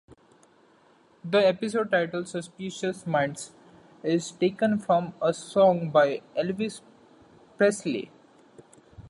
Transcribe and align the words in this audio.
The 1.23 1.45
episode 1.45 1.91
title 1.91 2.25
"Suspicious 2.25 3.05
Minds" 3.05 3.51
is 4.01 4.31
taken 4.31 4.79
from 4.79 5.13
a 5.21 5.31
song 5.31 5.91
by 5.91 6.23
Elvis 6.35 6.81
Presley. 7.55 8.09